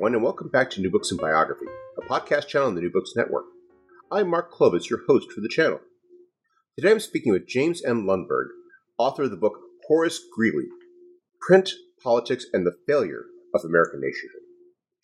[0.00, 1.66] Everyone, and welcome back to New Books and Biography,
[1.98, 3.44] a podcast channel on the New Books Network.
[4.10, 5.78] I'm Mark Klobas, your host for the channel.
[6.74, 8.06] Today I'm speaking with James M.
[8.06, 8.46] Lundberg,
[8.96, 10.68] author of the book Horace Greeley
[11.42, 14.40] Print, Politics, and the Failure of American Nationhood.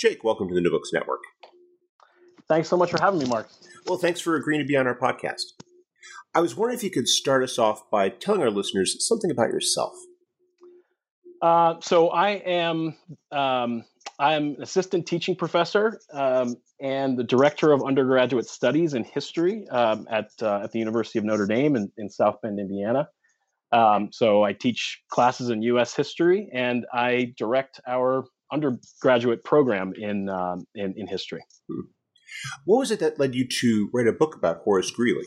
[0.00, 1.20] Jake, welcome to the New Books Network.
[2.48, 3.50] Thanks so much for having me, Mark.
[3.86, 5.42] Well, thanks for agreeing to be on our podcast.
[6.34, 9.50] I was wondering if you could start us off by telling our listeners something about
[9.50, 9.92] yourself.
[11.42, 12.96] Uh, so I am
[13.30, 13.84] um,
[14.18, 20.06] I'm an assistant teaching professor um, and the director of undergraduate studies in history um,
[20.10, 23.08] at uh, at the University of Notre Dame in, in South Bend, Indiana.
[23.72, 25.94] Um, so I teach classes in U.S.
[25.94, 31.44] history and I direct our undergraduate program in um, in, in, history.
[31.68, 31.80] Hmm.
[32.64, 35.26] What was it that led you to write a book about Horace Greeley?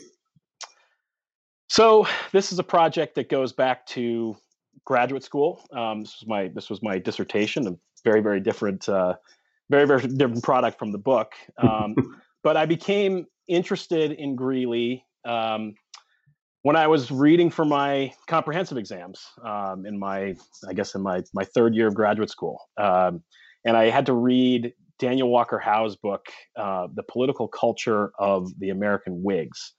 [1.68, 4.36] So this is a project that goes back to
[4.84, 5.64] graduate school.
[5.72, 9.14] Um, this was my this was my dissertation, very very different, uh,
[9.70, 11.32] very very different product from the book.
[11.58, 11.94] Um,
[12.42, 15.74] but I became interested in Greeley um,
[16.62, 20.34] when I was reading for my comprehensive exams um, in my
[20.68, 23.22] I guess in my my third year of graduate school, um,
[23.64, 28.70] and I had to read Daniel Walker Howe's book, uh, "The Political Culture of the
[28.70, 29.74] American Whigs."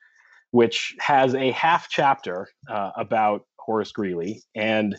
[0.54, 4.98] Which has a half chapter uh, about Horace Greeley, and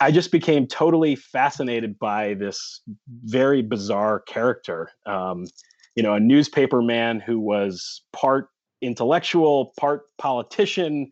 [0.00, 2.80] I just became totally fascinated by this
[3.24, 4.90] very bizarre character.
[5.06, 5.44] Um,
[5.94, 8.48] you know, a newspaper man who was part
[8.82, 11.10] intellectual, part politician,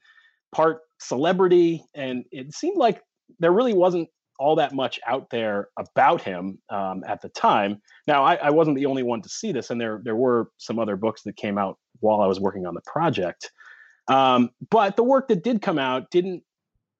[0.54, 3.02] part celebrity, and it seemed like
[3.38, 4.08] there really wasn't
[4.38, 7.80] all that much out there about him um, at the time.
[8.06, 10.78] Now, I, I, wasn't the only one to see this, and there there were some
[10.78, 13.50] other books that came out while I was working on the project.
[14.08, 16.42] Um, but the work that did come out didn't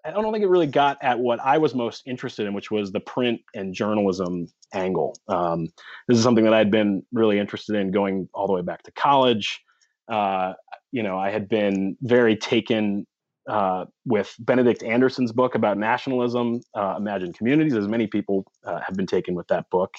[0.05, 2.93] I don't think it really got at what I was most interested in, which was
[2.93, 5.17] the print and journalism angle.
[5.29, 5.69] Um,
[6.09, 8.93] this is something that I'd been really interested in going all the way back to
[8.93, 9.63] college.
[10.09, 10.53] Uh,
[10.93, 13.07] you know, I had been very taken
[13.49, 18.97] uh, with Benedict Anderson's book about nationalism, uh, Imagine Communities, as many people uh, have
[18.97, 19.95] been taken with that book.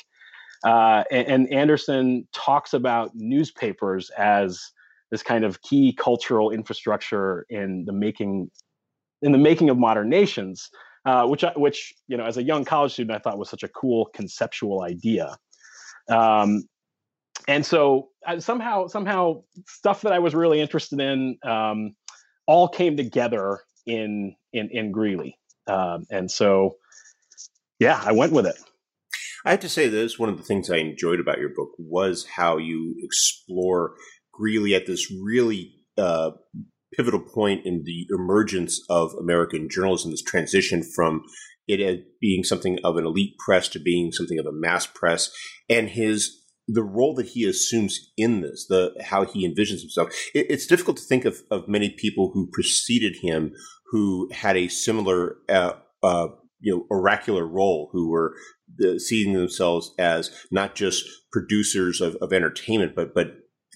[0.63, 4.72] Uh, and, and Anderson talks about newspapers as
[5.11, 8.49] this kind of key cultural infrastructure in the making
[9.25, 10.69] in the making of modern nations,
[11.03, 13.63] uh, which I, which you know as a young college student I thought was such
[13.63, 15.35] a cool conceptual idea.
[16.07, 16.63] Um,
[17.47, 21.95] and so uh, somehow somehow stuff that I was really interested in um,
[22.45, 25.37] all came together in in in Greeley,
[25.67, 26.75] um, and so
[27.79, 28.57] yeah, I went with it.
[29.43, 32.25] I have to say this one of the things I enjoyed about your book was
[32.35, 33.95] how you explore
[34.31, 36.31] Greeley at this really uh,
[36.95, 41.23] pivotal point in the emergence of American journalism, this transition from
[41.67, 45.31] it being something of an elite press to being something of a mass press,
[45.69, 50.09] and his the role that he assumes in this, the how he envisions himself.
[50.33, 53.53] It, it's difficult to think of, of many people who preceded him
[53.91, 56.27] who had a similar, uh, uh,
[56.59, 58.35] you know, oracular role, who were
[58.77, 63.27] the, seeing themselves as not just producers of, of entertainment, but but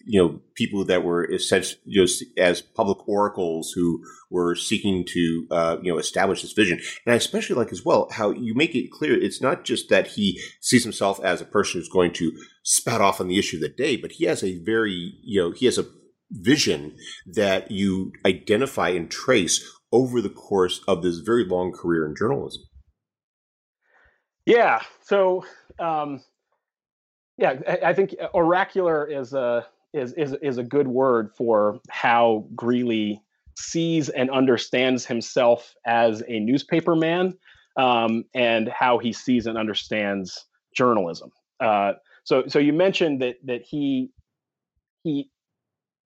[0.06, 5.78] you know people that were essentially just as public oracles who were seeking to uh,
[5.82, 6.80] you know establish this vision.
[7.06, 10.08] And I especially like as well how you make it clear it's not just that
[10.08, 12.32] he sees himself as a person who's going to
[12.64, 15.52] spout off on the issue of the day, but he has a very you know
[15.52, 15.86] he has a
[16.32, 16.96] vision
[17.26, 22.62] that you identify and trace over the course of this very long career in journalism.
[24.46, 24.80] Yeah.
[25.04, 25.46] So,
[25.80, 26.24] um,
[27.38, 33.22] yeah, I think oracular is a is is is a good word for how Greeley
[33.56, 37.38] sees and understands himself as a newspaper man,
[37.78, 40.46] um, and how he sees and understands
[40.76, 41.32] journalism.
[41.60, 41.94] Uh,
[42.24, 44.12] so, so you mentioned that that he
[45.04, 45.30] he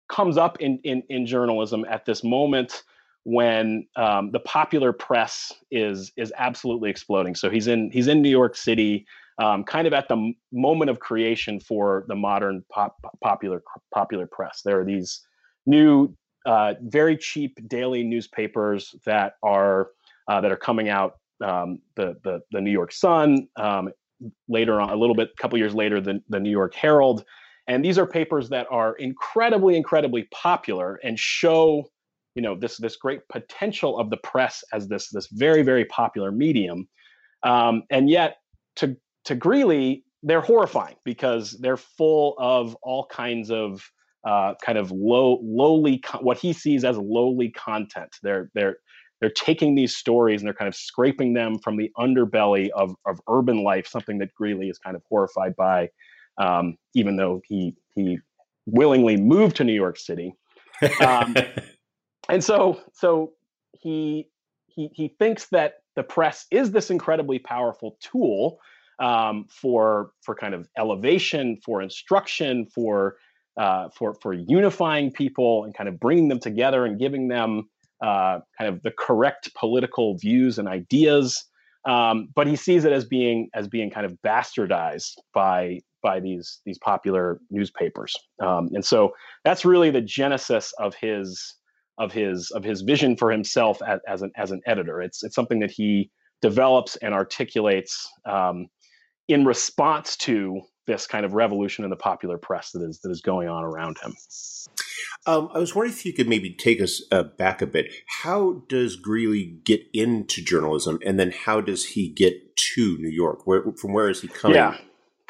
[0.09, 2.83] comes up in in, in journalism at this moment
[3.25, 7.35] when um, the popular press is is absolutely exploding.
[7.35, 9.07] So he's in he's in New York City,
[9.39, 13.63] um, kind of at the moment of creation for the modern pop, popular
[13.93, 14.63] popular press.
[14.65, 15.21] There are these
[15.67, 16.15] new,
[16.47, 19.89] uh, very cheap daily newspapers that are
[20.29, 21.19] uh, that are coming out.
[21.45, 23.91] Um, the, the the New York Sun, um,
[24.49, 27.25] later on, a little bit, a couple years later, the the New York Herald,
[27.67, 31.85] and these are papers that are incredibly incredibly popular and show
[32.35, 36.31] you know this this great potential of the press as this this very very popular
[36.31, 36.89] medium
[37.43, 38.37] um, and yet
[38.77, 38.97] to
[39.27, 43.83] to Greeley they're horrifying because they're full of all kinds of
[44.27, 48.17] uh, kind of low lowly what he sees as lowly content.
[48.23, 48.77] They're they're
[49.21, 53.19] they're taking these stories and they're kind of scraping them from the underbelly of, of
[53.29, 55.89] urban life something that Greeley is kind of horrified by
[56.39, 58.19] um, even though he he
[58.67, 60.35] willingly moved to New York City.
[61.01, 61.37] Um,
[62.29, 63.33] and so so
[63.73, 64.29] he
[64.67, 68.59] he he thinks that the press is this incredibly powerful tool
[68.99, 73.17] um, for for kind of elevation, for instruction, for
[73.57, 77.69] uh, for for unifying people and kind of bringing them together and giving them
[78.03, 81.45] uh, kind of the correct political views and ideas.
[81.87, 86.61] Um, but he sees it as being as being kind of bastardized by by these
[86.65, 89.13] these popular newspapers, um, and so
[89.45, 91.55] that's really the genesis of his
[91.99, 95.01] of his of his vision for himself as, as an as an editor.
[95.01, 96.11] It's it's something that he
[96.43, 98.67] develops and articulates um,
[99.29, 103.21] in response to this kind of revolution in the popular press that is that is
[103.21, 104.15] going on around him.
[105.27, 107.93] Um, I was wondering if you could maybe take us uh, back a bit.
[108.23, 113.47] How does Greeley get into journalism, and then how does he get to New York?
[113.47, 114.57] Where, from where is he coming?
[114.57, 114.79] Yeah,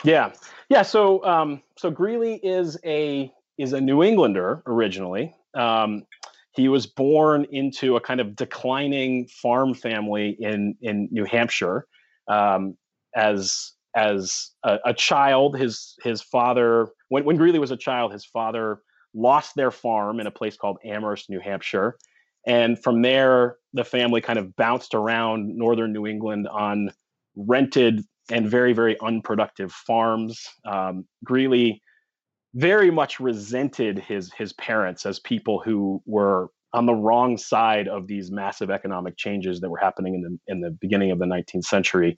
[0.04, 0.32] yeah,
[0.68, 0.82] yeah.
[0.82, 5.34] So, um, so Greeley is a is a New Englander originally.
[5.54, 6.04] Um,
[6.52, 11.86] he was born into a kind of declining farm family in in New Hampshire.
[12.28, 12.76] Um,
[13.14, 18.26] as as a, a, child, his his father when when Greeley was a child, his
[18.26, 18.80] father
[19.14, 21.96] lost their farm in a place called Amherst, New Hampshire,
[22.46, 26.90] and from there the family kind of bounced around northern New England on
[27.34, 30.46] rented and very very unproductive farms.
[30.66, 31.82] Um, Greeley
[32.54, 38.06] very much resented his his parents as people who were on the wrong side of
[38.06, 41.64] these massive economic changes that were happening in the in the beginning of the 19th
[41.64, 42.14] century.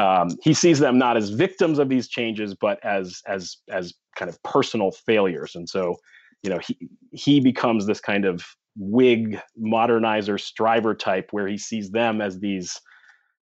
[0.00, 4.28] Um, he sees them not as victims of these changes, but as as as kind
[4.28, 5.54] of personal failures.
[5.54, 5.96] And so,
[6.42, 6.76] you know, he
[7.12, 8.44] he becomes this kind of
[8.76, 12.80] Whig modernizer striver type, where he sees them as these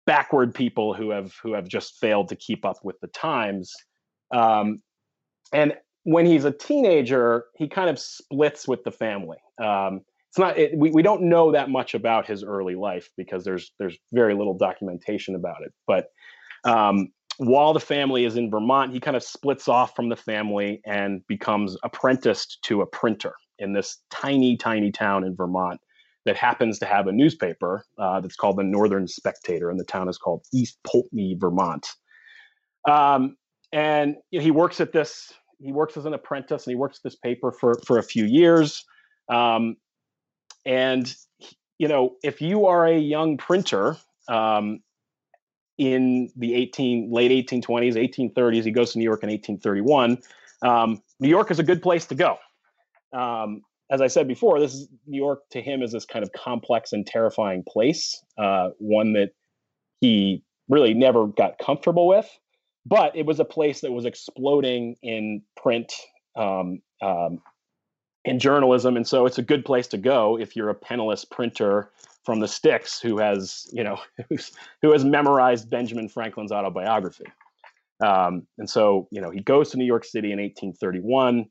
[0.05, 3.73] backward people who have who have just failed to keep up with the times.
[4.33, 4.81] Um,
[5.53, 5.73] and
[6.03, 9.37] when he's a teenager, he kind of splits with the family.
[9.61, 13.43] Um, it's not it, we, we don't know that much about his early life because
[13.43, 15.73] there's there's very little documentation about it.
[15.87, 16.07] But
[16.63, 20.81] um, while the family is in Vermont, he kind of splits off from the family
[20.85, 25.79] and becomes apprenticed to a printer in this tiny, tiny town in Vermont
[26.25, 30.07] that happens to have a newspaper uh, that's called the Northern Spectator, and the town
[30.07, 31.87] is called East Poultney, Vermont.
[32.87, 33.37] Um,
[33.71, 36.99] and you know, he works at this he works as an apprentice and he works
[37.03, 38.83] this paper for for a few years
[39.29, 39.75] um,
[40.65, 41.13] and
[41.77, 44.79] you know if you are a young printer um,
[45.81, 50.17] in the 18 late 1820s 1830s he goes to new york in 1831
[50.61, 52.37] um, new york is a good place to go.
[53.13, 56.31] Um, as i said before this is new york to him is this kind of
[56.33, 59.31] complex and terrifying place uh, one that
[60.01, 62.27] he really never got comfortable with.
[62.85, 65.93] But it was a place that was exploding in print
[66.35, 67.41] um, um,
[68.25, 71.91] in journalism, and so it's a good place to go if you're a penniless printer
[72.23, 73.97] from the sticks who has you know
[74.81, 77.25] who has memorized Benjamin Franklin's autobiography.
[78.03, 81.45] Um, and so you know he goes to New York City in 1831.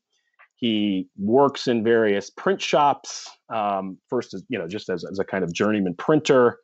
[0.57, 3.29] He works in various print shops.
[3.49, 6.59] Um, first, as you know, just as, as a kind of journeyman printer.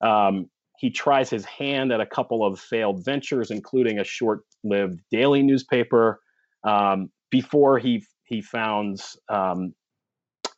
[0.00, 0.48] Um,
[0.78, 6.20] he tries his hand at a couple of failed ventures, including a short-lived daily newspaper.
[6.64, 9.74] Um, before he he founds um,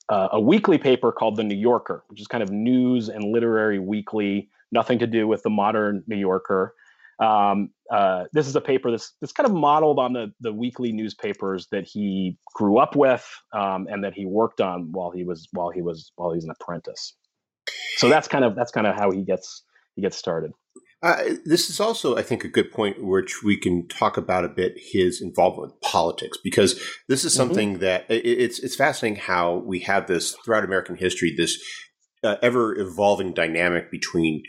[0.09, 3.79] uh, a weekly paper called the New Yorker, which is kind of news and literary
[3.79, 6.75] weekly, nothing to do with the modern New Yorker.
[7.19, 10.93] Um, uh, this is a paper that's, that's kind of modeled on the, the weekly
[10.93, 15.47] newspapers that he grew up with um, and that he worked on while he was
[15.53, 17.15] while he was while he was an apprentice.
[17.97, 19.63] So that's kind of that's kind of how he gets
[19.95, 20.53] he gets started.
[21.03, 24.49] Uh, this is also, I think, a good point which we can talk about a
[24.49, 27.37] bit his involvement with politics because this is mm-hmm.
[27.37, 27.83] something mm-hmm.
[27.83, 31.61] that it, it's it's fascinating how we have this throughout American history this
[32.23, 34.43] uh, ever evolving dynamic between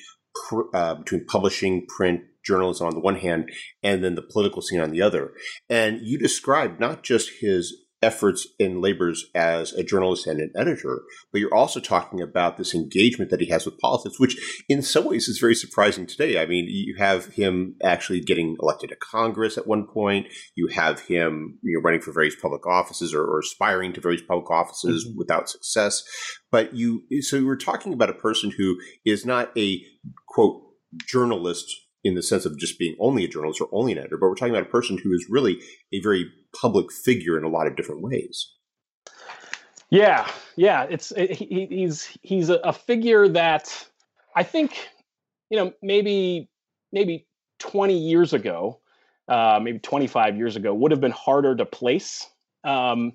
[0.73, 3.49] uh, between publishing, print, journalism on the one hand,
[3.81, 5.31] and then the political scene on the other.
[5.69, 11.01] And you described not just his efforts and labors as a journalist and an editor,
[11.31, 15.05] but you're also talking about this engagement that he has with politics, which in some
[15.05, 16.39] ways is very surprising today.
[16.39, 20.27] I mean, you have him actually getting elected to Congress at one point.
[20.55, 24.21] You have him you know, running for various public offices or, or aspiring to various
[24.21, 25.17] public offices mm-hmm.
[25.17, 26.03] without success.
[26.51, 29.81] But you, so we're talking about a person who is not a
[30.27, 30.61] quote
[31.07, 34.27] journalist in the sense of just being only a journalist or only an editor, but
[34.27, 36.25] we're talking about a person who is really a very
[36.59, 38.51] public figure in a lot of different ways.
[39.89, 43.87] Yeah, yeah, it's it, he, he's he's a figure that
[44.35, 44.89] I think
[45.49, 46.49] you know maybe
[46.91, 47.27] maybe
[47.59, 48.79] 20 years ago,
[49.27, 52.27] uh, maybe 25 years ago would have been harder to place.
[52.63, 53.13] Um,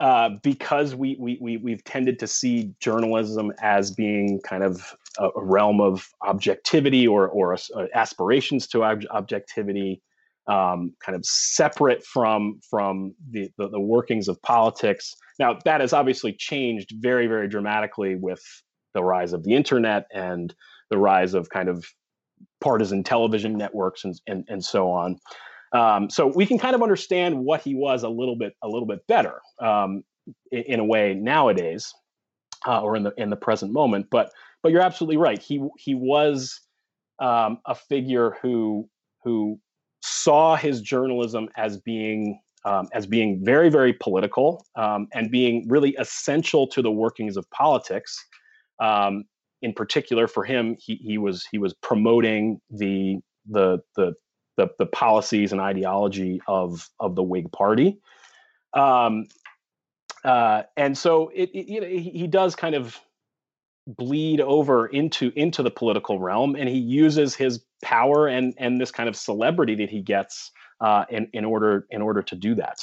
[0.00, 5.28] uh, because we, we, we, we've tended to see journalism as being kind of a,
[5.36, 7.58] realm of objectivity or, or a,
[7.94, 10.02] aspirations to ob- objectivity,
[10.46, 15.14] um, kind of separate from, from the, the, the, workings of politics.
[15.38, 18.42] Now, that has obviously changed very, very dramatically with
[18.94, 20.54] the rise of the internet and
[20.90, 21.84] the rise of kind of
[22.60, 25.18] partisan television networks and, and, and so on.
[25.72, 28.86] Um, so we can kind of understand what he was a little bit a little
[28.86, 30.02] bit better um,
[30.50, 31.92] in, in, a way nowadays,
[32.66, 34.06] uh, or in the in the present moment.
[34.10, 35.40] But but you're absolutely right.
[35.40, 36.60] He he was
[37.18, 38.88] um, a figure who
[39.24, 39.58] who
[40.02, 45.94] saw his journalism as being um, as being very very political um, and being really
[45.98, 48.24] essential to the workings of politics.
[48.80, 49.24] Um,
[49.62, 54.14] in particular, for him, he he was he was promoting the the the
[54.56, 57.98] the, the policies and ideology of of the Whig Party.
[58.74, 59.26] Um,
[60.24, 63.00] uh, and so it, it, you know, he, he does kind of
[63.96, 68.90] bleed over into into the political realm, and he uses his power and and this
[68.90, 72.80] kind of celebrity that he gets uh, in in order in order to do that.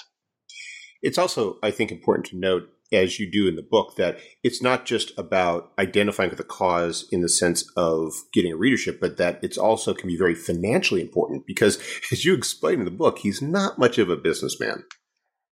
[1.02, 4.62] It's also, I think, important to note as you do in the book, that it's
[4.62, 9.18] not just about identifying with a cause in the sense of getting a readership, but
[9.18, 11.80] that it's also can be very financially important because,
[12.12, 14.84] as you explain in the book, he's not much of a businessman.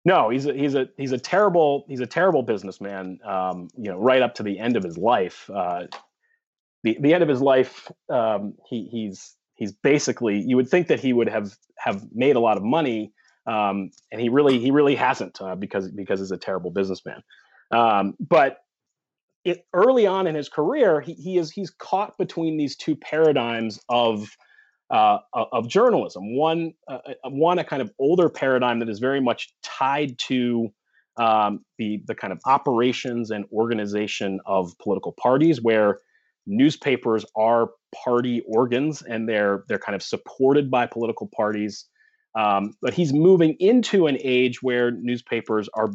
[0.06, 3.20] No, he's a, he's a he's a terrible he's a terrible businessman.
[3.26, 5.50] Um, you know, right up to the end of his life.
[5.54, 5.88] Uh,
[6.84, 11.00] the the end of his life, um, he he's he's basically you would think that
[11.00, 13.12] he would have have made a lot of money
[13.48, 17.22] um, and he really he really hasn't uh, because because he's a terrible businessman.
[17.72, 18.58] Um, but
[19.44, 23.80] it, early on in his career, he, he is he's caught between these two paradigms
[23.90, 24.36] of
[24.90, 26.36] uh, of journalism.
[26.36, 30.70] One uh, uh, one a kind of older paradigm that is very much tied to
[31.18, 36.00] um, the the kind of operations and organization of political parties, where
[36.48, 37.70] newspapers are
[38.04, 41.86] party organs and they're they're kind of supported by political parties
[42.36, 45.90] um, but he's moving into an age where newspapers are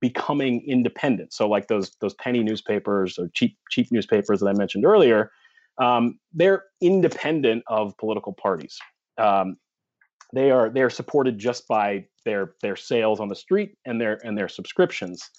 [0.00, 1.32] becoming independent.
[1.32, 5.30] So, like those those penny newspapers or cheap cheap newspapers that I mentioned earlier,
[5.78, 8.78] um, they're independent of political parties.
[9.18, 9.56] Um,
[10.32, 14.18] they are they are supported just by their their sales on the street and their
[14.24, 15.30] and their subscriptions.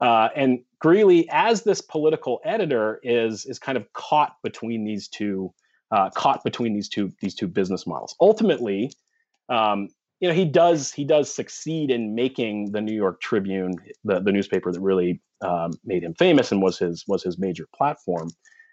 [0.00, 5.52] Uh, and Greeley, as this political editor, is is kind of caught between these two
[5.90, 8.14] uh, caught between these two these two business models.
[8.20, 8.92] Ultimately,
[9.48, 9.88] um,
[10.20, 14.32] you know he does he does succeed in making the New York Tribune the, the
[14.32, 18.30] newspaper that really um, made him famous and was his was his major platform.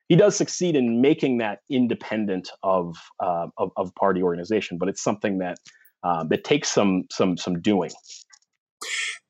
[0.07, 5.03] He does succeed in making that independent of uh, of, of, party organization, but it's
[5.03, 5.57] something that
[6.03, 7.91] uh, that takes some some some doing.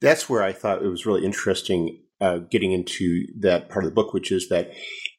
[0.01, 3.96] That's where I thought it was really interesting uh, getting into that part of the
[3.96, 4.72] book, which is that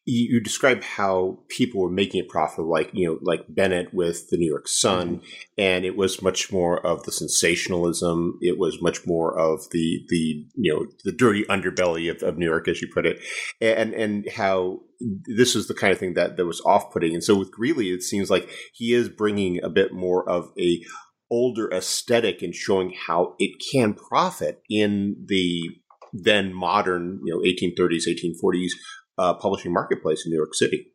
[0.06, 4.28] you, you describe how people were making it profitable, like you know, like Bennett with
[4.30, 5.26] the New York Sun, mm-hmm.
[5.58, 8.38] and it was much more of the sensationalism.
[8.40, 12.46] It was much more of the the you know the dirty underbelly of, of New
[12.46, 13.20] York, as you put it,
[13.60, 17.14] and and how this is the kind of thing that that was off putting.
[17.14, 20.80] And so with Greeley, it seems like he is bringing a bit more of a
[21.30, 25.60] older aesthetic and showing how it can profit in the
[26.12, 28.70] then modern, you know, 1830s, 1840s
[29.18, 30.86] uh, publishing marketplace in New York City.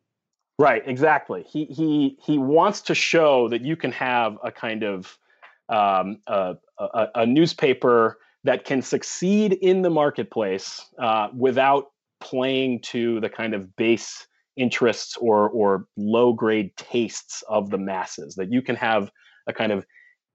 [0.58, 1.44] Right, exactly.
[1.48, 5.18] He he he wants to show that you can have a kind of
[5.68, 11.91] um, a, a, a, newspaper that can succeed in the marketplace uh, without
[12.22, 14.26] playing to the kind of base
[14.56, 18.34] interests or or low grade tastes of the masses.
[18.36, 19.10] That you can have
[19.46, 19.84] a kind of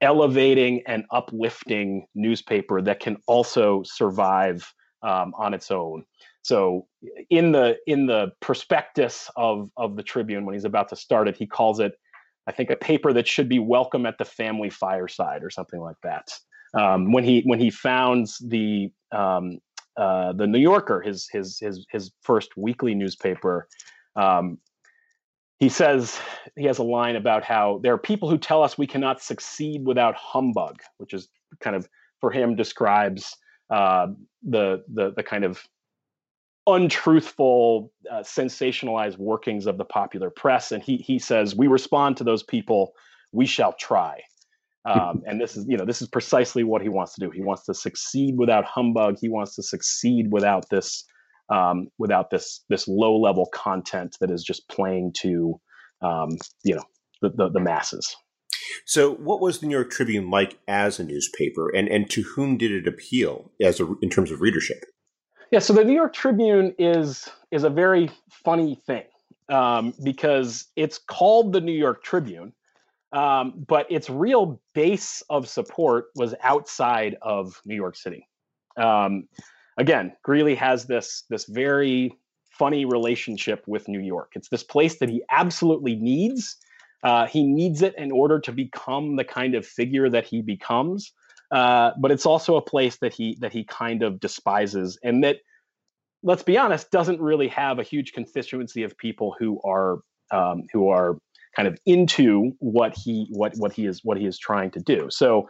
[0.02, 6.04] elevating and uplifting newspaper that can also survive um, on its own.
[6.42, 6.88] So
[7.30, 11.38] in the in the prospectus of of the Tribune when he's about to start it,
[11.38, 11.94] he calls it,
[12.48, 15.98] I think, a paper that should be welcome at the family fireside or something like
[16.04, 16.30] that.
[16.74, 19.60] Um, when he when he founds the um,
[19.98, 23.68] uh, the New Yorker, his his his his first weekly newspaper,
[24.16, 24.60] um,
[25.60, 26.20] he says
[26.56, 29.86] he has a line about how there are people who tell us we cannot succeed
[29.86, 31.88] without humbug, which is kind of
[32.22, 33.36] for him describes
[33.70, 34.08] uh,
[34.44, 35.64] the the the kind of
[36.68, 40.72] untruthful, uh, sensationalized workings of the popular press.
[40.72, 42.94] And he he says we respond to those people.
[43.32, 44.22] We shall try.
[44.88, 47.30] Um, and this is you know this is precisely what he wants to do.
[47.30, 49.18] He wants to succeed without humbug.
[49.20, 51.04] He wants to succeed without this
[51.50, 55.60] um, without this this low level content that is just playing to
[56.02, 56.84] um, you know
[57.22, 58.16] the, the, the masses.
[58.86, 62.58] So, what was the New York Tribune like as a newspaper, and and to whom
[62.58, 64.86] did it appeal as a, in terms of readership?
[65.52, 69.04] Yeah, so the New York Tribune is is a very funny thing
[69.50, 72.54] um, because it's called the New York Tribune,
[73.14, 78.28] um, but its real base of support was outside of New York City.
[78.78, 79.28] Um,
[79.78, 82.18] again, Greeley has this this very
[82.50, 84.32] funny relationship with New York.
[84.36, 86.58] It's this place that he absolutely needs.
[87.04, 91.14] Uh, he needs it in order to become the kind of figure that he becomes.
[91.52, 95.38] Uh, but it's also a place that he that he kind of despises, and that
[96.24, 100.00] let's be honest, doesn't really have a huge constituency of people who are
[100.32, 101.18] um, who are
[101.58, 105.08] kind of into what he what what he is what he is trying to do.
[105.10, 105.50] So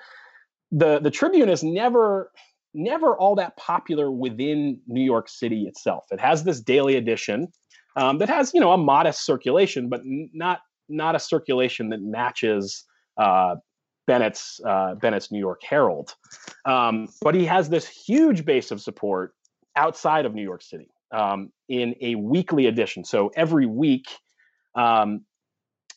[0.72, 2.32] the the Tribune is never
[2.74, 6.06] never all that popular within New York City itself.
[6.12, 7.50] It has this daily edition
[7.98, 12.86] um, that has you know a modest circulation, but not not a circulation that matches
[13.18, 13.56] uh,
[14.06, 16.16] Bennett's uh, Bennett's New York Herald.
[16.66, 19.34] Um, but he has this huge base of support
[19.76, 23.04] outside of New York City um, in a weekly edition.
[23.04, 24.06] So every week,
[24.76, 25.26] um,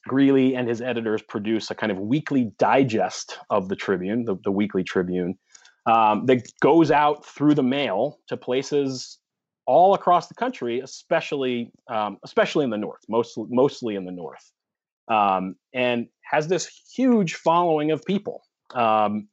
[0.07, 4.51] Greeley and his editors produce a kind of weekly digest of the Tribune, the, the
[4.51, 5.39] weekly Tribune,
[5.87, 9.19] um, that goes out through the mail to places
[9.67, 14.51] all across the country, especially um, especially in the north, mostly mostly in the north,
[15.09, 18.43] um, and has this huge following of people.
[18.75, 19.29] Um,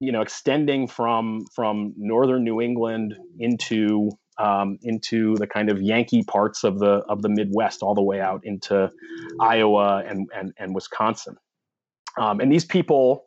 [0.00, 6.22] you know, extending from from northern New England into um, into the kind of Yankee
[6.24, 8.90] parts of the of the Midwest, all the way out into
[9.40, 11.36] Iowa and and, and Wisconsin.
[12.18, 13.26] Um, and these people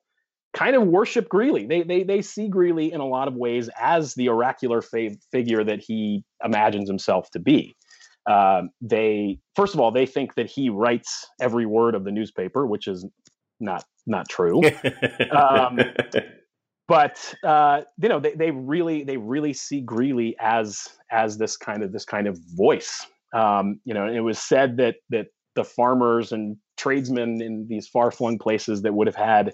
[0.54, 1.65] kind of worship Greeley.
[1.65, 5.80] They they they see Greeley in a lot of ways as the oracular figure that
[5.80, 7.76] he imagines himself to be.
[8.30, 12.65] Um, they first of all they think that he writes every word of the newspaper,
[12.65, 13.06] which is
[13.60, 14.62] not not true.
[15.32, 15.80] um,
[16.88, 21.84] but uh, you know they, they really they really see Greeley as as this kind
[21.84, 23.06] of this kind of voice.
[23.34, 28.12] Um, you know, it was said that that the farmers and tradesmen in these far
[28.12, 29.54] flung places that would have had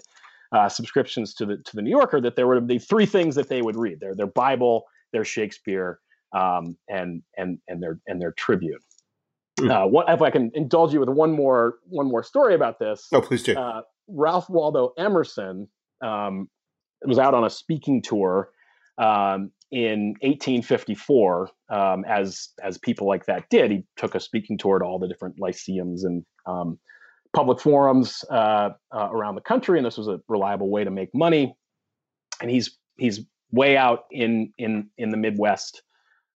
[0.52, 3.48] uh, subscriptions to the to the New Yorker that there would be three things that
[3.48, 5.98] they would read: their their Bible, their Shakespeare,
[6.32, 8.78] um, and and and their and their Tribune.
[9.58, 9.70] Mm.
[9.70, 13.08] Uh, what if I can indulge you with one more one more story about this?
[13.12, 13.56] Oh, please do.
[13.56, 15.68] Uh, Ralph Waldo Emerson
[16.02, 16.48] um,
[17.08, 18.50] was out on a speaking tour
[18.98, 23.70] um, in 1854, um, as as people like that did.
[23.70, 26.78] He took a speaking tour to all the different lyceums and um,
[27.34, 31.10] public forums uh, uh, around the country, and this was a reliable way to make
[31.14, 31.56] money.
[32.40, 35.82] And he's he's way out in in in the Midwest,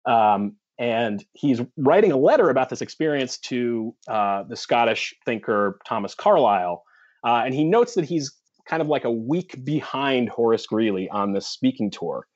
[0.07, 6.15] um, and he's writing a letter about this experience to uh, the Scottish thinker Thomas
[6.15, 6.83] Carlyle,
[7.25, 8.33] uh, and he notes that he's
[8.69, 12.27] kind of like a week behind Horace Greeley on this speaking tour.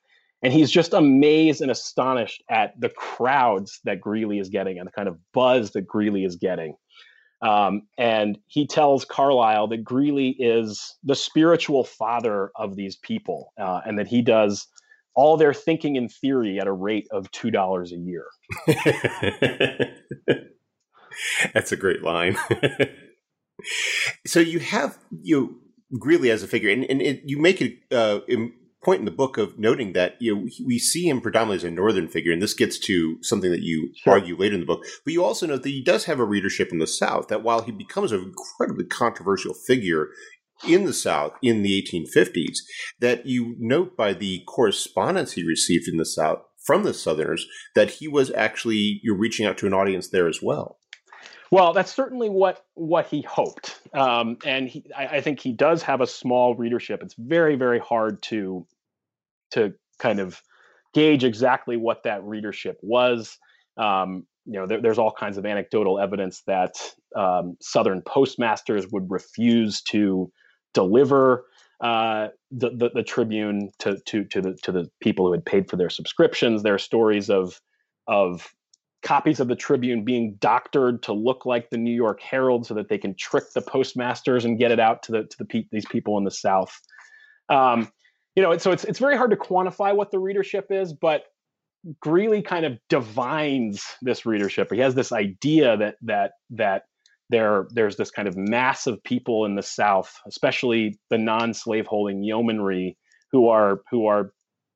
[0.43, 4.91] and he's just amazed and astonished at the crowds that Greeley is getting and the
[4.91, 6.75] kind of buzz that Greeley is getting.
[7.43, 13.81] Um, and he tells Carlyle that Greeley is the spiritual father of these people, uh,
[13.85, 14.67] and that he does
[15.15, 18.25] all their thinking and theory at a rate of two dollars a year.
[21.53, 22.37] That's a great line.
[24.25, 25.59] so you have you
[25.99, 28.19] Greeley as a figure, and, and it, you make a uh,
[28.83, 31.75] point in the book of noting that you know we see him predominantly as a
[31.75, 34.13] northern figure, and this gets to something that you sure.
[34.13, 34.83] argue later in the book.
[35.03, 37.27] But you also note that he does have a readership in the South.
[37.27, 40.09] That while he becomes an incredibly controversial figure
[40.67, 42.57] in the South in the 1850s,
[42.99, 47.89] that you note by the correspondence he received in the South from the Southerners that
[47.89, 50.77] he was actually you're reaching out to an audience there as well.
[51.51, 55.83] Well, that's certainly what what he hoped, um, and he, I, I, think he does
[55.83, 57.03] have a small readership.
[57.03, 58.65] It's very very hard to
[59.51, 60.41] to kind of
[60.93, 63.37] gauge exactly what that readership was.
[63.77, 66.75] Um, you know, there, there's all kinds of anecdotal evidence that
[67.17, 70.31] um, Southern postmasters would refuse to
[70.73, 71.45] deliver
[71.81, 75.69] uh, the, the, the Tribune to to to the to the people who had paid
[75.69, 76.63] for their subscriptions.
[76.63, 77.59] There are stories of
[78.07, 78.53] of
[79.03, 82.89] copies of the Tribune being doctored to look like the New York Herald so that
[82.89, 85.85] they can trick the postmasters and get it out to the to the pe- these
[85.85, 86.79] people in the South.
[87.49, 87.91] Um,
[88.35, 91.25] you know, so it's it's very hard to quantify what the readership is, but
[91.99, 94.71] Greeley kind of divines this readership.
[94.71, 96.83] He has this idea that that that
[97.29, 102.97] there there's this kind of mass of people in the South, especially the non-slaveholding yeomanry,
[103.31, 104.33] who are who are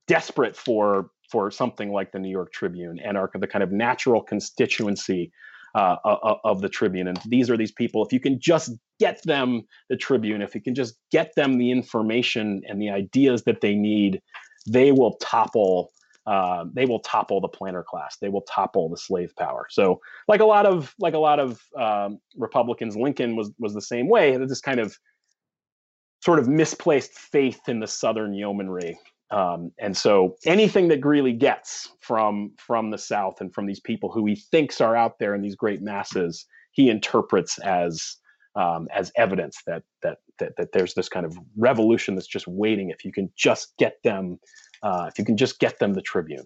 [0.08, 4.22] desperate for for something like the New York Tribune and are the kind of natural
[4.22, 5.32] constituency
[5.76, 5.98] uh,
[6.44, 7.08] of the Tribune.
[7.08, 8.06] And these are these people.
[8.06, 11.70] If you can just get them the Tribune, if you can just get them the
[11.70, 14.22] information and the ideas that they need,
[14.66, 15.92] they will topple.
[16.26, 18.18] Uh, they will topple the planter class.
[18.18, 19.68] They will topple the slave power.
[19.70, 23.82] So, like a lot of like a lot of um, Republicans, Lincoln was was the
[23.82, 24.36] same way.
[24.38, 24.98] This kind of
[26.24, 28.98] sort of misplaced faith in the Southern yeomanry
[29.32, 34.12] um, and so anything that Greeley gets from from the South and from these people
[34.12, 38.18] who he thinks are out there in these great masses, he interprets as
[38.56, 42.92] um, as evidence that, that that that there's this kind of revolution that's just waiting
[42.92, 44.40] if you can just get them
[44.84, 46.46] uh, if you can just get them the Tribune.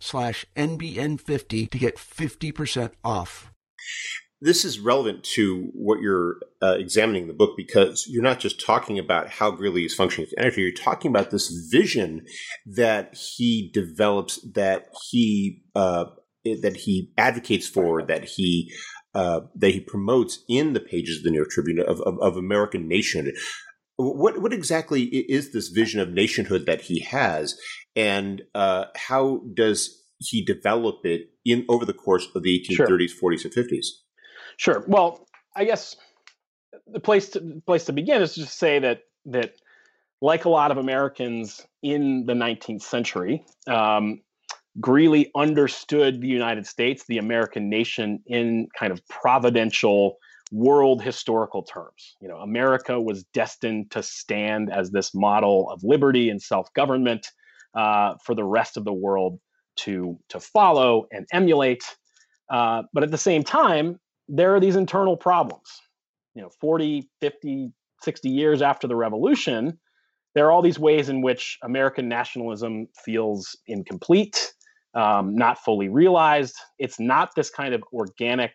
[0.00, 3.52] slash NBN50 to get 50% off.
[4.42, 8.64] This is relevant to what you're uh, examining in the book because you're not just
[8.64, 12.24] talking about how Greeley is functioning with energy, you're talking about this vision
[12.64, 16.06] that he develops, that he uh,
[16.44, 18.72] that he advocates for, that he
[19.14, 22.36] uh, that he promotes in the pages of the New York Tribune of, of, of
[22.36, 23.34] American nationhood.
[23.96, 27.58] What what exactly is this vision of nationhood that he has,
[27.96, 33.32] and uh, how does he develop it in over the course of the 1830s, sure.
[33.32, 33.86] 40s, and 50s.
[34.56, 34.84] Sure.
[34.86, 35.26] Well,
[35.56, 35.96] I guess
[36.86, 39.54] the place to place to begin is to just say that that
[40.20, 44.20] like a lot of Americans in the 19th century, um,
[44.78, 50.18] Greeley understood the United States, the American nation, in kind of providential
[50.52, 52.16] world historical terms.
[52.20, 57.26] You know, America was destined to stand as this model of liberty and self-government
[57.74, 59.38] uh, for the rest of the world
[59.76, 61.84] to to follow and emulate.
[62.50, 65.80] Uh, but at the same time, there are these internal problems.
[66.34, 69.78] You know, 40, 50, 60 years after the revolution,
[70.34, 74.52] there are all these ways in which American nationalism feels incomplete,
[74.94, 76.54] um, not fully realized.
[76.78, 78.52] It's not this kind of organic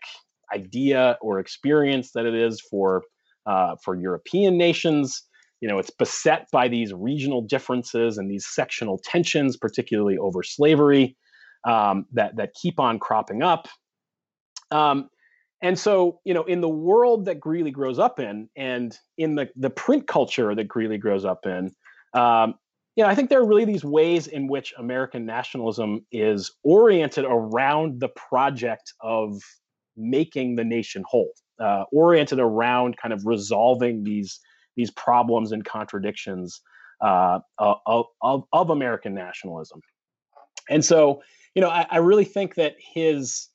[0.53, 3.03] idea or experience that it is for
[3.45, 5.23] uh, for European nations
[5.65, 11.17] you know it's beset by these regional differences and these sectional tensions particularly over slavery
[11.67, 13.67] um, that that keep on cropping up.
[14.69, 15.09] Um,
[15.63, 19.49] and so, you know, in the world that Greeley grows up in, and in the
[19.55, 21.71] the print culture that Greeley grows up in,
[22.13, 22.53] um,
[22.95, 27.25] you know, I think there are really these ways in which American nationalism is oriented
[27.27, 29.41] around the project of
[29.97, 34.39] making the nation whole, uh, oriented around kind of resolving these
[34.75, 36.61] these problems and contradictions
[37.01, 39.81] uh, of, of, American nationalism.
[40.69, 41.21] And so,
[41.53, 43.49] you know, I, I really think that his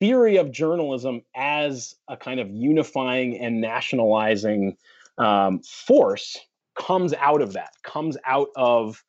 [0.00, 4.76] theory of journalism as a kind of unifying and nationalizing
[5.18, 6.36] um, force
[6.74, 9.02] comes out of that, comes out of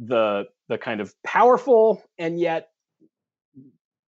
[0.00, 2.70] the the kind of powerful and yet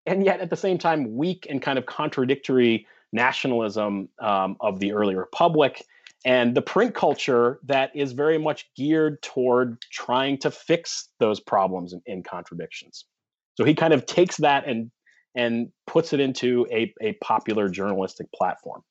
[0.04, 4.92] and yet at the same time weak and kind of contradictory nationalism um, of the
[4.92, 5.84] early republic
[6.26, 11.92] and the print culture that is very much geared toward trying to fix those problems
[11.92, 13.06] and, and contradictions.
[13.54, 14.90] So he kind of takes that and
[15.36, 18.82] and puts it into a, a popular journalistic platform.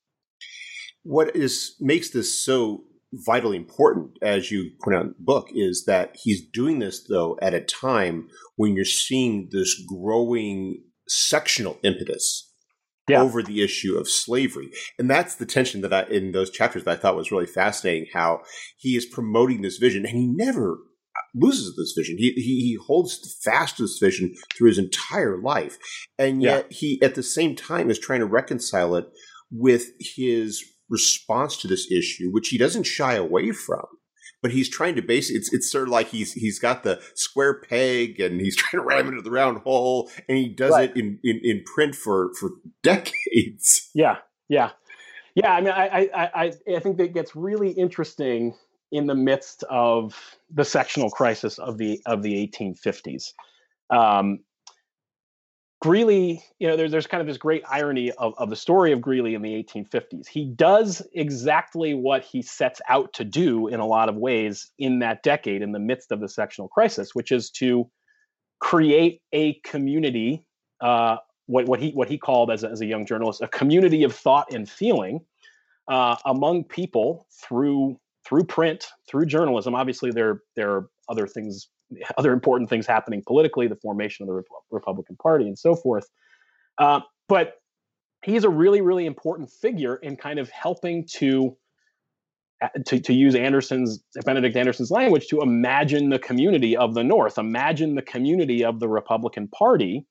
[1.04, 5.84] What is makes this so vitally important, as you point out in the book, is
[5.86, 12.54] that he's doing this though at a time when you're seeing this growing sectional impetus
[13.10, 13.22] yeah.
[13.22, 14.72] over the issue of slavery.
[14.98, 18.08] And that's the tension that I, in those chapters that I thought was really fascinating,
[18.14, 18.42] how
[18.78, 20.80] he is promoting this vision and he never
[21.34, 22.18] loses this vision.
[22.18, 25.78] He, he, he holds fast to this vision through his entire life.
[26.18, 26.78] And yet yeah.
[26.78, 29.08] he, at the same time, is trying to reconcile it
[29.52, 33.86] with his response to this issue, which he doesn't shy away from.
[34.42, 37.62] But he's trying to base it's it's sort of like he's he's got the square
[37.62, 40.92] peg and he's trying to ram into the round hole, and he does right.
[40.92, 42.52] it in, in, in print for for
[42.84, 43.90] decades.
[43.94, 44.18] Yeah,
[44.50, 44.72] yeah,
[45.36, 45.54] yeah.
[45.54, 48.56] I mean, I I I, I think that gets really interesting
[48.92, 53.34] in the midst of the sectional crisis of the of the 1850s.
[53.90, 54.40] Um,
[55.86, 59.00] Greeley, you know, there's there's kind of this great irony of, of the story of
[59.02, 60.28] Greeley in the 1850s.
[60.28, 64.98] He does exactly what he sets out to do in a lot of ways in
[64.98, 67.88] that decade, in the midst of the sectional crisis, which is to
[68.60, 70.44] create a community,
[70.82, 74.02] uh, what what he what he called as a, as a young journalist, a community
[74.02, 75.20] of thought and feeling
[75.88, 77.96] uh, among people through
[78.28, 79.76] through print, through journalism.
[79.76, 81.68] Obviously, there there are other things
[82.18, 86.08] other important things happening politically, the formation of the Rep- Republican Party, and so forth.
[86.78, 87.56] Uh, but
[88.24, 91.56] he's a really, really important figure in kind of helping to,
[92.62, 97.38] uh, to, to use Anderson's Benedict Anderson's language to imagine the community of the North,
[97.38, 100.06] imagine the community of the Republican Party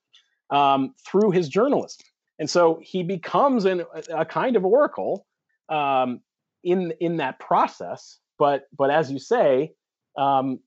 [0.50, 2.04] um, through his journalism.
[2.38, 5.26] And so he becomes an, a kind of oracle
[5.68, 6.20] um,
[6.62, 8.18] in in that process.
[8.38, 9.72] But but as you say,
[10.16, 10.58] um,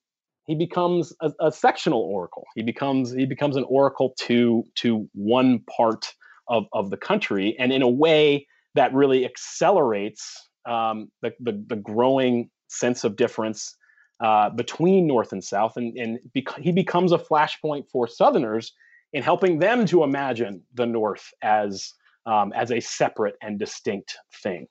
[0.47, 2.45] he becomes a, a, sectional oracle.
[2.55, 6.13] He becomes he becomes an oracle to to one part
[6.47, 11.75] of, of the country, and in a way that really accelerates um, the, the, the
[11.75, 13.75] growing sense of difference
[14.23, 18.73] uh, between North and South, and and bec- he becomes a flashpoint for Southerners
[19.13, 21.93] in helping them to imagine the North as
[22.25, 24.67] um, as a separate and distinct thing.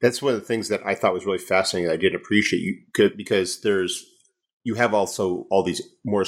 [0.00, 1.90] That's one of the things that I thought was really fascinating.
[1.90, 4.02] I did appreciate you could, because there's
[4.64, 6.24] you have also all these more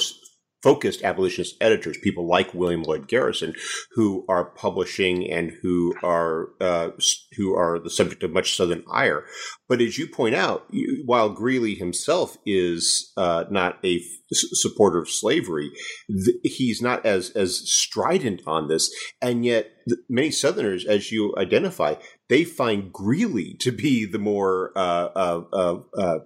[0.63, 3.53] focused abolitionist editors, people like William Lloyd Garrison,
[3.91, 6.91] who are publishing and who are uh,
[7.35, 9.25] who are the subject of much Southern ire.
[9.67, 15.09] But as you point out, you, while Greeley himself is uh, not a supporter of
[15.09, 15.69] slavery,
[16.07, 18.89] th- he's not as as strident on this,
[19.21, 21.95] and yet th- many Southerners, as you identify,
[22.29, 26.19] they find Greeley to be the more uh, uh, uh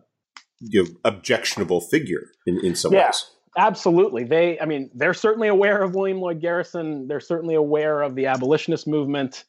[0.59, 3.07] you know, objectionable figure in, in some yeah.
[3.07, 3.31] ways.
[3.57, 4.23] Absolutely.
[4.23, 7.07] They, I mean, they're certainly aware of William Lloyd Garrison.
[7.07, 9.45] They're certainly aware of the abolitionist movement.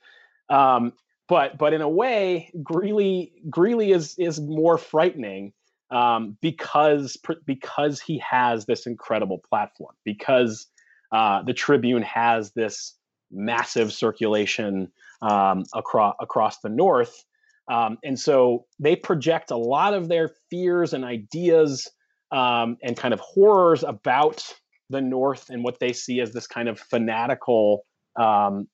[0.48, 0.94] Um,
[1.28, 5.52] but, but in a way, Greeley, Greeley is, is more frightening
[5.90, 10.66] um, because, because he has this incredible platform, because
[11.12, 12.94] uh, the Tribune has this
[13.30, 14.90] massive circulation
[15.20, 17.24] um, across, across the North.
[17.70, 21.88] Um, and so they project a lot of their fears and ideas
[22.32, 24.44] um, and kind of horrors about
[24.90, 27.84] the North and what they see as this kind of fanatical
[28.18, 28.68] um,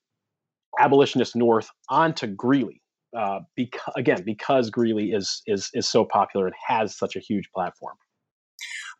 [0.79, 2.81] abolitionist North onto Greeley.
[3.17, 7.49] Uh, because again, because Greeley is is is so popular and has such a huge
[7.55, 7.95] platform.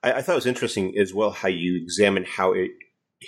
[0.05, 2.71] I, I, thought it was interesting as well how you examine how it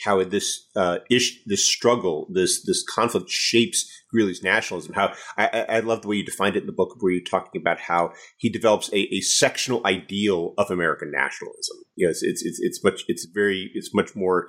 [0.05, 4.94] how this uh, ish, this struggle, this this conflict shapes Greeley's nationalism.
[4.94, 7.61] How I, I love the way you defined it in the book, where you're talking
[7.61, 11.77] about how he develops a, a sectional ideal of American nationalism.
[11.94, 14.49] You know, it's, it's it's it's much it's very it's much more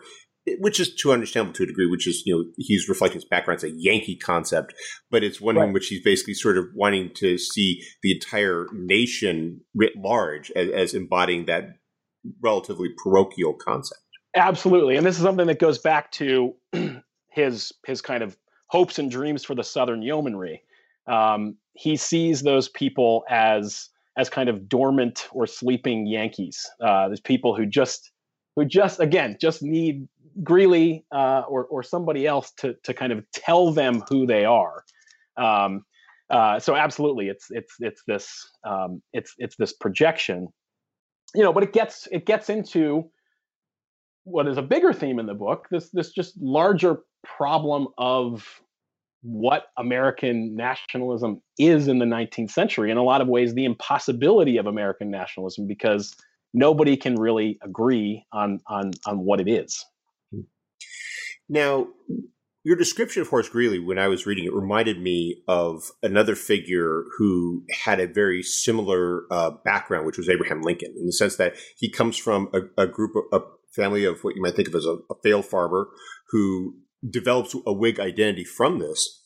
[0.60, 3.58] which is too understandable to a degree, which is, you know, he's reflecting his background
[3.58, 4.74] as a Yankee concept,
[5.12, 5.68] but it's one right.
[5.68, 10.70] in which he's basically sort of wanting to see the entire nation writ large as,
[10.70, 11.66] as embodying that
[12.42, 14.02] relatively parochial concept.
[14.36, 14.98] Absolutely.
[14.98, 16.54] And this is something that goes back to
[17.32, 18.38] his his kind of
[18.68, 20.62] hopes and dreams for the Southern yeomanry.
[21.08, 26.68] Um, he sees those people as as kind of dormant or sleeping Yankees.
[26.82, 28.12] Uh, there's people who just
[28.56, 30.08] who just again just need
[30.44, 34.84] Greeley uh, or or somebody else to to kind of tell them who they are.
[35.38, 35.84] Um,
[36.30, 38.30] uh, so absolutely, it's it's it's this
[38.66, 40.50] um, it's it's this projection,
[41.36, 41.54] you know.
[41.54, 43.10] But it gets it gets into
[44.28, 45.68] what is a bigger theme in the book.
[45.72, 48.62] This this just larger problem of
[49.22, 52.92] what American nationalism is in the 19th century.
[52.92, 56.16] In a lot of ways, the impossibility of American nationalism because
[56.54, 59.84] nobody can really agree on on on what it is.
[61.50, 61.88] Now,
[62.66, 67.06] your description of Horace Greeley, when I was reading it, reminded me of another figure
[67.18, 71.56] who had a very similar uh, background, which was Abraham Lincoln, in the sense that
[71.78, 74.76] he comes from a, a group, of, a family of what you might think of
[74.76, 75.88] as a, a failed farmer
[76.30, 76.76] who
[77.08, 79.24] develops a Whig identity from this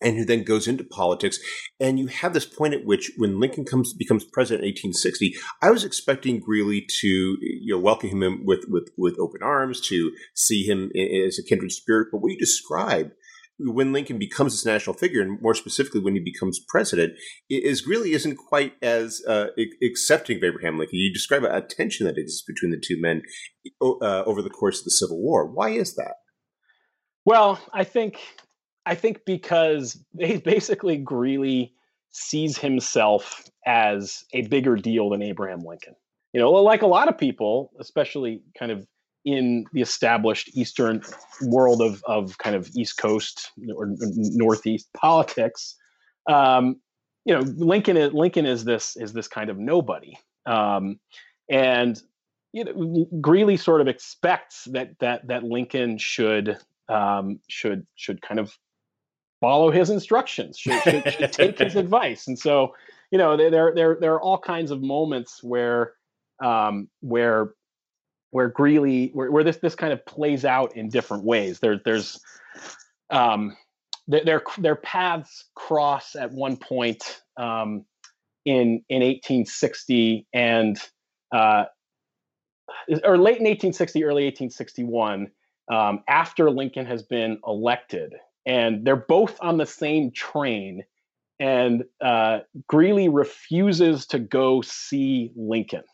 [0.00, 1.38] and who then goes into politics.
[1.78, 5.70] And you have this point at which, when Lincoln comes becomes president in 1860, I
[5.70, 10.64] was expecting Greeley to you know welcome him with with with open arms, to see
[10.64, 12.08] him as a kindred spirit.
[12.10, 13.12] But what you describe
[13.62, 17.14] when Lincoln becomes this national figure, and more specifically when he becomes president,
[17.48, 19.48] is Greeley isn't quite as uh,
[19.82, 20.98] accepting of Abraham Lincoln.
[20.98, 23.22] You describe a tension that exists between the two men
[23.82, 25.46] uh, over the course of the Civil War.
[25.46, 26.14] Why is that?
[27.24, 28.18] Well, I think
[28.86, 31.74] I think because basically Greeley
[32.12, 35.94] sees himself as a bigger deal than Abraham Lincoln.
[36.32, 38.86] You know, like a lot of people, especially kind of
[39.24, 41.02] in the established Eastern
[41.42, 45.76] world of, of kind of East Coast or Northeast politics,
[46.28, 46.80] um,
[47.24, 50.98] you know, Lincoln is, Lincoln is this is this kind of nobody, um,
[51.50, 52.02] and
[52.52, 58.40] you know, Greeley sort of expects that that that Lincoln should um, should should kind
[58.40, 58.56] of
[59.40, 62.26] follow his instructions, should, should, should take his advice.
[62.26, 62.74] And so,
[63.10, 65.94] you know, there there there are all kinds of moments where
[66.42, 67.54] um, where
[68.30, 71.60] where Greeley where, where this this kind of plays out in different ways.
[71.60, 72.20] There there's
[73.10, 73.56] um,
[74.06, 77.84] their their paths cross at one point um,
[78.44, 80.78] in in 1860 and
[81.32, 81.64] uh,
[83.04, 85.30] or late in 1860, early 1861
[85.70, 88.14] um, after Lincoln has been elected,
[88.46, 90.84] and they're both on the same train.
[91.38, 95.84] And uh, Greeley refuses to go see Lincoln.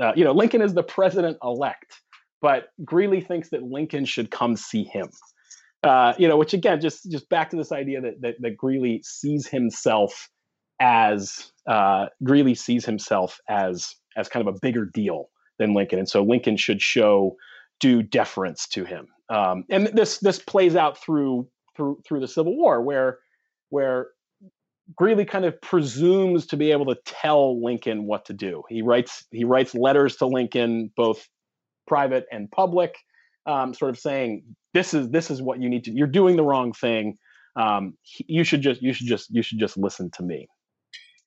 [0.00, 2.00] Uh, you know, Lincoln is the president elect,
[2.42, 5.08] but Greeley thinks that Lincoln should come see him.
[5.82, 9.02] Uh, you know, which again, just just back to this idea that that, that Greeley
[9.04, 10.28] sees himself
[10.80, 15.28] as uh, Greeley sees himself as as kind of a bigger deal
[15.58, 17.36] than Lincoln, and so Lincoln should show
[17.80, 19.06] due deference to him.
[19.28, 23.18] Um, and this this plays out through through through the Civil War, where
[23.70, 24.08] where
[24.94, 28.62] Greeley kind of presumes to be able to tell Lincoln what to do.
[28.68, 31.26] He writes he writes letters to Lincoln, both
[31.86, 32.96] private and public,
[33.46, 34.44] um, sort of saying
[34.74, 35.92] this is this is what you need to.
[35.92, 37.16] You're doing the wrong thing.
[37.56, 37.94] Um,
[38.26, 40.48] you should just you should just you should just listen to me.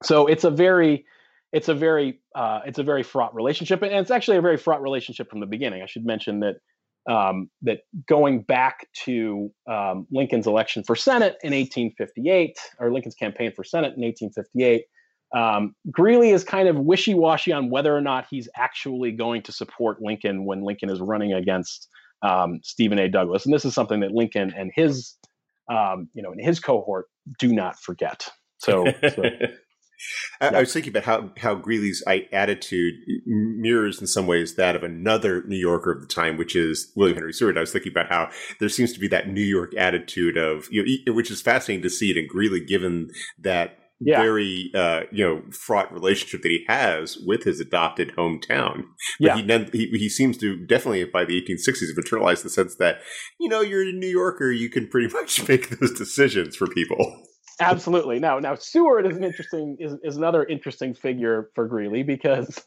[0.03, 1.05] So it's a very
[1.51, 4.81] it's a very uh, it's a very fraught relationship, and it's actually a very fraught
[4.81, 5.81] relationship from the beginning.
[5.81, 6.57] I should mention that
[7.09, 13.51] um, that going back to um, Lincoln's election for Senate in 1858, or Lincoln's campaign
[13.55, 14.83] for Senate in 1858,
[15.35, 19.51] um, Greeley is kind of wishy washy on whether or not he's actually going to
[19.51, 21.87] support Lincoln when Lincoln is running against
[22.21, 23.09] um, Stephen A.
[23.09, 23.45] Douglas.
[23.45, 25.15] And this is something that Lincoln and his,
[25.71, 27.07] um, you know, in his cohort
[27.39, 28.27] do not forget.
[28.59, 29.23] So, so
[30.41, 34.83] I, I, was thinking about how, how Greeley's attitude mirrors in some ways that of
[34.83, 37.57] another New Yorker of the time, which is William Henry Seward.
[37.57, 40.99] I was thinking about how there seems to be that New York attitude of, you
[41.05, 43.09] know, which is fascinating to see it in Greeley, given
[43.39, 44.21] that yeah.
[44.21, 48.83] very uh, you know fraught relationship that he has with his adopted hometown.
[49.19, 49.65] But yeah.
[49.71, 52.99] he, he, he seems to definitely by the 1860s have internalized the sense that
[53.39, 57.23] you know you're a New Yorker, you can pretty much make those decisions for people.
[57.59, 58.19] Absolutely.
[58.19, 62.61] Now, now Seward is an interesting is, is another interesting figure for Greeley because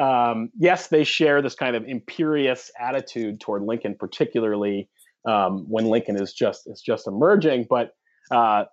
[0.00, 4.88] um, yes, they share this kind of imperious attitude toward Lincoln, particularly
[5.26, 7.66] um, when Lincoln is just is just emerging.
[7.68, 7.92] But
[8.30, 8.64] uh,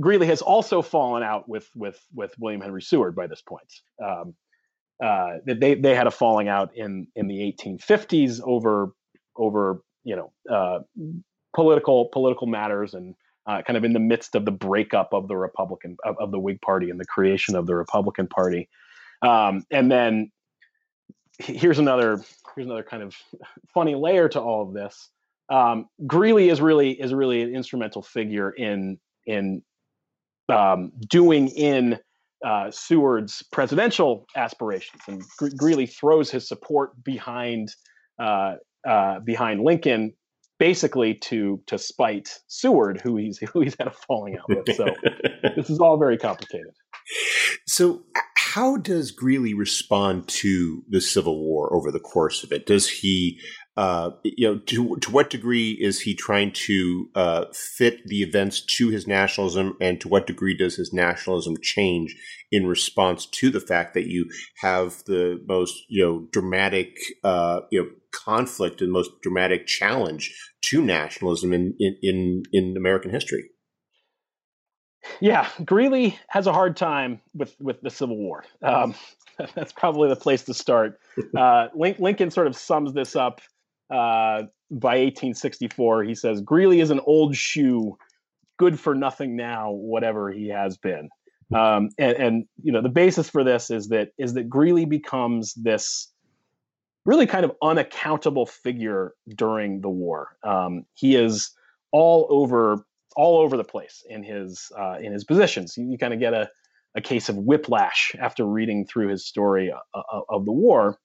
[0.00, 3.72] Greeley has also fallen out with with with William Henry Seward by this point.
[4.04, 4.34] Um,
[5.02, 8.92] uh, they they had a falling out in in the 1850s over
[9.36, 10.80] over you know uh,
[11.54, 13.14] political political matters and
[13.48, 16.38] uh, kind of in the midst of the breakup of the Republican of, of, the
[16.38, 18.68] Whig Party and the creation of the Republican Party.
[19.22, 20.30] Um, and then
[21.38, 22.20] here's another
[22.54, 23.16] here's another kind of
[23.74, 25.10] funny layer to all of this.
[25.48, 29.62] Um, Greeley is really is really an instrumental figure in in
[30.50, 31.98] um, doing in
[32.44, 35.22] uh, Seward's presidential aspirations, and
[35.56, 37.74] Greeley throws his support behind
[38.18, 40.12] uh, uh, behind Lincoln,
[40.58, 44.76] basically to to spite Seward, who he's who he's had a falling out with.
[44.76, 44.86] So
[45.56, 46.72] this is all very complicated.
[47.66, 48.02] So,
[48.36, 52.66] how does Greeley respond to the Civil War over the course of it?
[52.66, 53.40] Does he
[53.78, 58.60] uh, you know, to, to what degree is he trying to uh, fit the events
[58.60, 62.16] to his nationalism, and to what degree does his nationalism change
[62.50, 67.80] in response to the fact that you have the most, you know, dramatic, uh, you
[67.80, 73.50] know, conflict and most dramatic challenge to nationalism in in in, in American history?
[75.20, 78.44] Yeah, Greeley has a hard time with with the Civil War.
[78.62, 78.94] Um,
[79.54, 81.00] that's probably the place to start.
[81.36, 83.40] Uh, Lincoln sort of sums this up
[83.90, 87.96] uh, by 1864, he says Greeley is an old shoe,
[88.58, 91.08] good for nothing now, whatever he has been.
[91.54, 95.54] Um, and, and you know the basis for this is that is that Greeley becomes
[95.54, 96.12] this
[97.04, 100.36] really kind of unaccountable figure during the war.
[100.42, 101.50] Um, he is
[101.92, 102.84] all over
[103.16, 105.76] all over the place in his uh, in his positions.
[105.76, 106.48] You, you kind of get a,
[106.96, 110.98] a case of whiplash after reading through his story uh, uh of the war.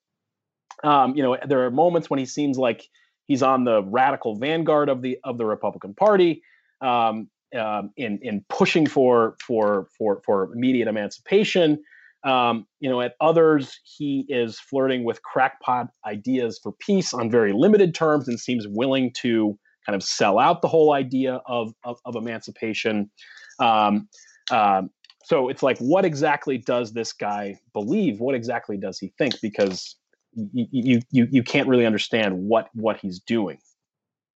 [0.83, 2.87] Um, you know, there are moments when he seems like
[3.25, 6.43] he's on the radical vanguard of the of the Republican Party
[6.81, 11.81] um, um, in in pushing for for for for immediate emancipation.
[12.23, 17.51] Um, you know, at others, he is flirting with crackpot ideas for peace on very
[17.51, 21.99] limited terms and seems willing to kind of sell out the whole idea of of,
[22.05, 23.11] of emancipation.
[23.59, 24.07] Um,
[24.51, 24.89] um,
[25.25, 28.19] so it's like, what exactly does this guy believe?
[28.19, 29.35] What exactly does he think?
[29.41, 29.95] Because
[30.35, 33.57] you you you can't really understand what what he's doing.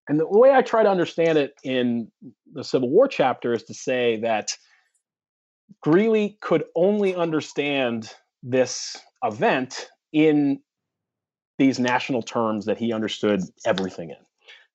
[0.08, 2.12] And the way I try to understand it in
[2.54, 4.52] the Civil War chapter is to say that
[5.82, 8.12] Greeley could only understand
[8.44, 10.60] this event in
[11.58, 14.18] these national terms that he understood everything in.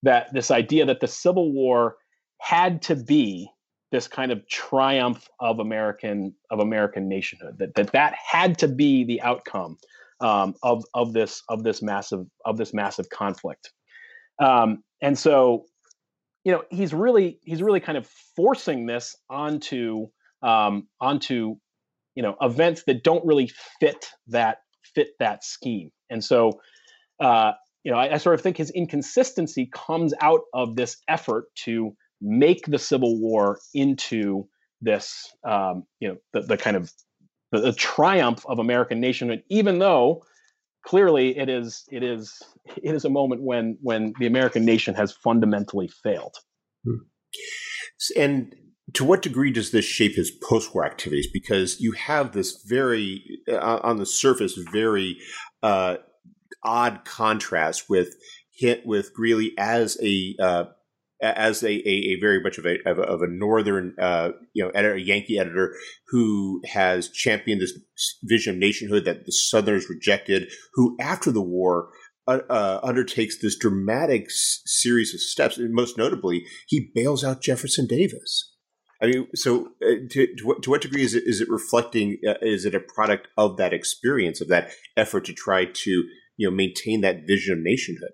[0.02, 1.96] That this idea that the Civil War
[2.40, 3.50] had to be
[3.92, 7.58] this kind of triumph of American of American nationhood.
[7.58, 9.76] That that that had to be the outcome
[10.20, 13.72] um, of of this of this massive of this massive conflict.
[14.40, 15.66] Um, and so,
[16.44, 20.06] you know, he's really he's really kind of forcing this onto
[20.42, 21.56] um, onto
[22.14, 24.58] you know events that don't really fit that
[24.94, 25.90] fit that scheme.
[26.10, 26.60] And so,
[27.20, 27.52] uh,
[27.84, 31.94] you know, I, I sort of think his inconsistency comes out of this effort to
[32.20, 34.48] make the Civil War into
[34.80, 36.92] this, um, you know, the, the kind of
[37.52, 40.22] the, the triumph of American nationhood, even though
[40.84, 42.42] clearly it is it is
[42.82, 46.34] it is a moment when when the American nation has fundamentally failed.
[46.84, 46.96] Hmm.
[48.16, 48.54] And
[48.94, 51.28] to what degree does this shape his post-war activities?
[51.32, 55.18] Because you have this very, uh, on the surface, very
[55.62, 55.96] uh,
[56.62, 58.16] odd contrast with
[58.52, 60.64] hit with Greeley as a uh,
[61.22, 64.94] as a, a, a, very much of a, of a, northern, uh, you know, editor,
[64.94, 65.76] a Yankee editor
[66.08, 67.78] who has championed this
[68.22, 71.90] vision of nationhood that the Southerners rejected, who after the war
[72.26, 75.58] uh, uh, undertakes this dramatic s- series of steps.
[75.58, 78.49] And most notably, he bails out Jefferson Davis.
[79.02, 82.18] I mean, so uh, to, to, what, to what degree is it, is it reflecting,
[82.26, 85.90] uh, is it a product of that experience, of that effort to try to,
[86.36, 88.12] you know, maintain that vision of nationhood?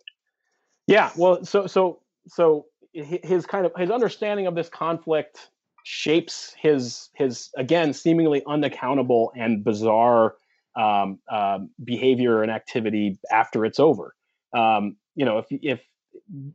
[0.86, 5.50] Yeah, well, so, so, so his kind of his understanding of this conflict
[5.84, 10.34] shapes his his again seemingly unaccountable and bizarre
[10.76, 14.14] um, uh, behavior and activity after it's over.
[14.56, 15.80] Um, you know, if if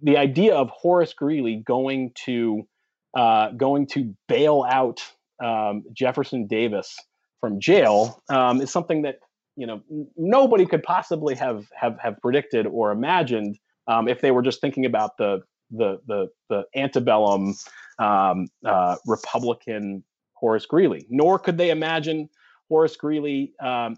[0.02, 2.68] the idea of Horace Greeley going to
[3.16, 5.01] uh, going to bail out
[5.43, 6.95] um, Jefferson Davis
[7.39, 9.20] from jail um, is something that
[9.55, 9.82] you know
[10.16, 13.57] nobody could possibly have have have predicted or imagined
[13.88, 15.41] um, if they were just thinking about the
[15.72, 17.55] the the the antebellum
[17.99, 20.03] um, uh, Republican
[20.34, 21.05] Horace Greeley.
[21.09, 22.30] Nor could they imagine
[22.70, 23.97] Horace Greeley um,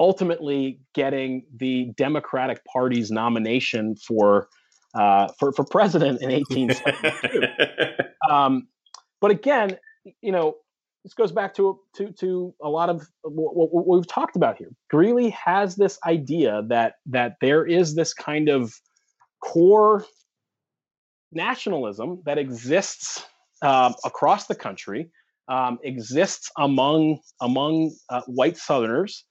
[0.00, 4.48] ultimately getting the Democratic Party's nomination for
[4.94, 8.02] uh, for for president in 1872.
[8.30, 8.68] um,
[9.20, 9.78] but again,
[10.20, 10.56] you know,
[11.04, 14.70] this goes back to to to a lot of what, what we've talked about here.
[14.90, 18.74] Greeley has this idea that that there is this kind of
[19.40, 20.04] core
[21.32, 23.24] nationalism that exists
[23.62, 25.10] um, across the country,
[25.48, 29.24] um, exists among among uh, white Southerners,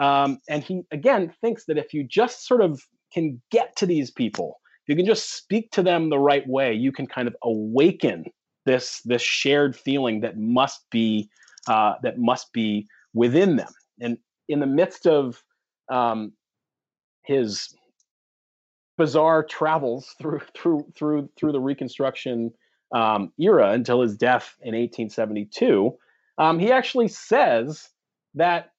[0.00, 2.80] um, and he again thinks that if you just sort of
[3.12, 4.59] can get to these people,
[4.90, 8.24] you can just speak to them the right way, you can kind of awaken
[8.66, 11.30] this this shared feeling that must be
[11.68, 13.72] uh, that must be within them.
[14.00, 14.18] And
[14.48, 15.42] in the midst of
[15.90, 16.32] um,
[17.22, 17.72] his
[18.98, 22.50] bizarre travels through through through through the Reconstruction
[22.92, 25.96] um, era until his death in 1872,
[26.38, 27.88] um, he actually says
[28.34, 28.72] that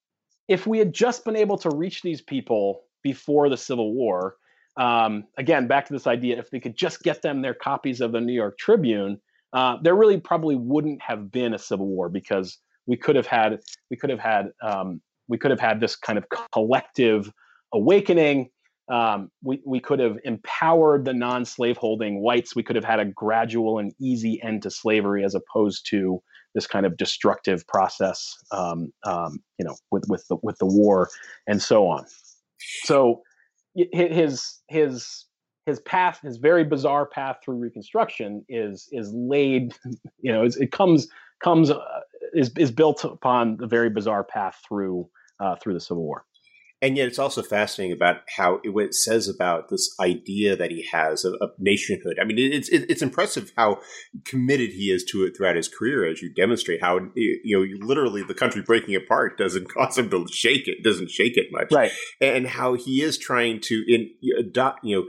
[0.49, 4.35] if we had just been able to reach these people before the Civil War,
[4.77, 8.11] um, again, back to this idea, if they could just get them their copies of
[8.11, 9.19] the New York Tribune,
[9.53, 13.59] uh, there really probably wouldn't have been a Civil War because we could have had
[13.89, 17.31] we could have had um, we could have had this kind of collective
[17.73, 18.49] awakening.
[18.89, 22.55] Um, we, we could have empowered the non-slaveholding whites.
[22.55, 26.21] We could have had a gradual and easy end to slavery as opposed to
[26.55, 31.09] this kind of destructive process, um, um, you know, with, with the, with the war
[31.47, 32.05] and so on.
[32.83, 33.21] So
[33.75, 35.25] his, his,
[35.65, 39.73] his path, his very bizarre path through Reconstruction is, is laid,
[40.21, 41.07] you know, it comes,
[41.43, 41.79] comes, uh,
[42.33, 45.07] is, is built upon the very bizarre path through,
[45.39, 46.25] uh, through the Civil War
[46.81, 50.71] and yet it's also fascinating about how it, what it says about this idea that
[50.71, 52.17] he has of, of nationhood.
[52.19, 53.79] I mean, it's it's impressive how
[54.25, 56.81] committed he is to it throughout his career, as you demonstrate.
[56.81, 61.11] How you know, literally, the country breaking apart doesn't cause him to shake it, doesn't
[61.11, 61.91] shake it much, right?
[62.19, 64.09] And how he is trying to in
[64.39, 65.07] adopt, you know,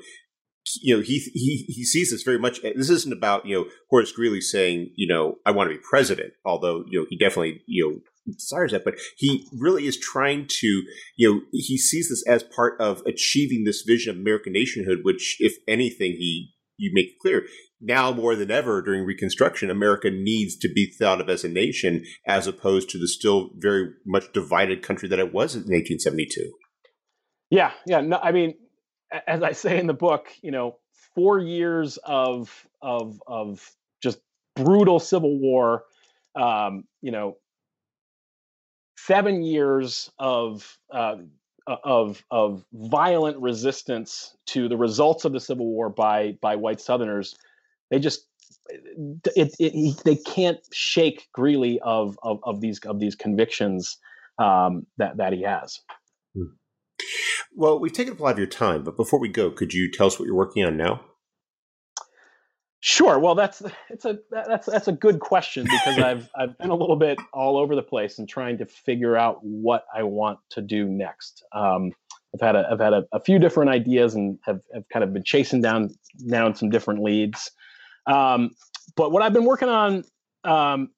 [0.81, 2.61] you know, he he he sees this very much.
[2.63, 6.35] This isn't about you know Horace Greeley saying you know I want to be president,
[6.45, 10.83] although you know he definitely you know desires that, but he really is trying to
[11.17, 15.37] you know he sees this as part of achieving this vision of American nationhood, which
[15.41, 17.45] if anything he you make clear
[17.83, 22.05] now more than ever during Reconstruction, America needs to be thought of as a nation
[22.27, 26.53] as opposed to the still very much divided country that it was in 1872.
[27.51, 28.01] Yeah, yeah.
[28.01, 28.55] No, I mean,
[29.27, 30.79] as I say in the book, you know,
[31.15, 33.69] four years of of of
[34.03, 34.21] just
[34.55, 35.85] brutal civil war,
[36.37, 37.37] um, you know,
[39.07, 41.17] seven years of uh,
[41.67, 47.37] of of violent resistance to the results of the Civil War by by white Southerners.
[47.91, 48.27] They just
[48.69, 53.99] it, it, they can't shake Greeley of, of of these of these convictions
[54.39, 55.81] um, that that he has.
[56.35, 56.55] Hmm.
[57.55, 59.91] Well, we've taken up a lot of your time, but before we go, could you
[59.91, 61.05] tell us what you're working on now?
[62.85, 63.21] Sure.
[63.21, 66.97] Well, that's it's a that's that's a good question because I've I've been a little
[66.97, 70.87] bit all over the place and trying to figure out what I want to do
[70.87, 71.45] next.
[71.53, 71.93] Um,
[72.35, 75.13] I've had a I've had a, a, few different ideas and have, have kind of
[75.13, 75.91] been chasing down
[76.29, 77.53] down some different leads.
[78.09, 78.51] Um,
[78.97, 80.03] but what I've been working on
[80.43, 80.91] um,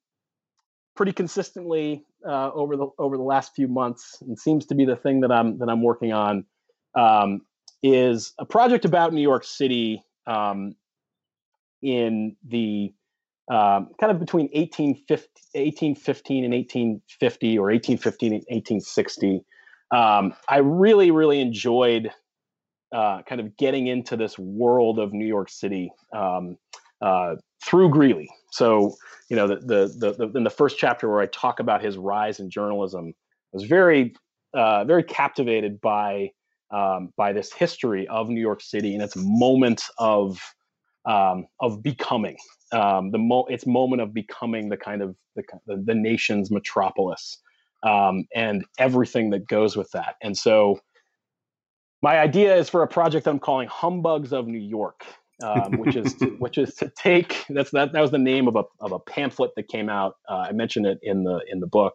[0.97, 4.97] pretty consistently uh, over the over the last few months and seems to be the
[4.97, 6.47] thing that I'm that I'm working on
[6.95, 7.43] um,
[7.83, 10.77] is a project about New York City um,
[11.85, 12.93] in the
[13.51, 19.45] um, kind of between 1850, 1815 and 1850 or 1815 and 1860.
[19.91, 22.11] Um, I really really enjoyed
[22.95, 26.57] uh, kind of getting into this world of New York City um,
[27.03, 28.31] uh, through Greeley.
[28.53, 28.95] So,
[29.29, 31.97] you know, the, the, the, the, in the first chapter where I talk about his
[31.97, 34.15] rise in journalism, I was very,
[34.53, 36.31] uh, very captivated by,
[36.71, 40.41] um, by this history of New York City and its moments of,
[41.07, 42.37] um, of becoming,
[42.73, 47.39] um, the mo- its moment of becoming the kind of the, the, the nation's metropolis,
[47.83, 50.17] um, and everything that goes with that.
[50.23, 50.81] And so,
[52.03, 55.05] my idea is for a project I'm calling Humbugs of New York
[55.43, 58.57] um, which is to, which is to take that's that that was the name of
[58.57, 60.17] a of a pamphlet that came out.
[60.29, 61.95] Uh, I mentioned it in the in the book,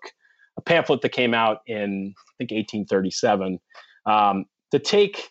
[0.58, 3.60] a pamphlet that came out in I think 1837.
[4.06, 5.30] Um, to take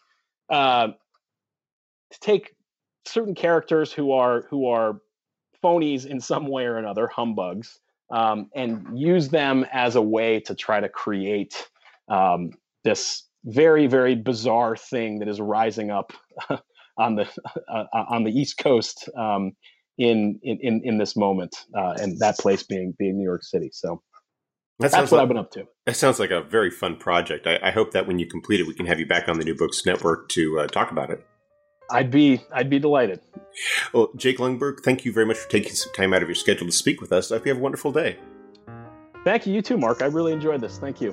[0.50, 2.54] uh, to take
[3.08, 5.00] certain characters who are who are
[5.62, 7.78] phonies in some way or another, humbugs,
[8.10, 11.68] um, and use them as a way to try to create
[12.08, 12.50] um,
[12.84, 16.12] this very very bizarre thing that is rising up
[16.98, 17.22] on the
[17.72, 19.52] uh, uh, on the East Coast um,
[19.96, 23.70] in, in in this moment, uh, and that place being being New York City.
[23.72, 24.02] So
[24.78, 25.66] that that's what like, I've been up to.
[25.86, 27.46] That sounds like a very fun project.
[27.46, 29.44] I, I, hope that when you complete it, we can have you back on the
[29.44, 31.26] New Books Network to uh, talk about it.
[31.90, 33.20] I'd be I'd be delighted.
[33.92, 36.66] Well, Jake Lundberg, thank you very much for taking some time out of your schedule
[36.66, 37.32] to speak with us.
[37.32, 38.16] I hope you have a wonderful day.
[39.24, 39.54] Thank you.
[39.54, 40.02] You too, Mark.
[40.02, 40.78] I really enjoyed this.
[40.78, 41.12] Thank you.